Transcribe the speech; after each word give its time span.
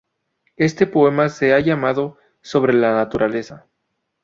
Este 0.57 0.87
poema 0.87 1.29
se 1.29 1.53
ha 1.53 1.59
llamado 1.59 2.17
"Sobre 2.41 2.73
la 2.73 2.91
naturaleza". 2.95 3.67